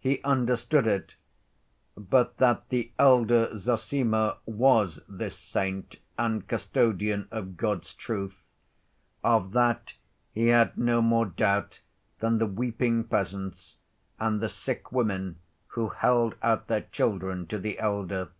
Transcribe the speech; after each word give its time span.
He 0.00 0.22
understood 0.22 0.86
it, 0.86 1.16
but 1.98 2.38
that 2.38 2.70
the 2.70 2.92
elder 2.98 3.50
Zossima 3.54 4.38
was 4.46 5.02
this 5.06 5.36
saint 5.38 5.96
and 6.16 6.48
custodian 6.48 7.28
of 7.30 7.58
God's 7.58 7.92
truth—of 7.92 9.52
that 9.52 9.92
he 10.32 10.46
had 10.46 10.78
no 10.78 11.02
more 11.02 11.26
doubt 11.26 11.82
than 12.20 12.38
the 12.38 12.46
weeping 12.46 13.04
peasants 13.04 13.76
and 14.18 14.40
the 14.40 14.48
sick 14.48 14.92
women 14.92 15.40
who 15.66 15.90
held 15.90 16.36
out 16.42 16.68
their 16.68 16.80
children 16.90 17.46
to 17.48 17.58
the 17.58 17.78
elder. 17.78 18.30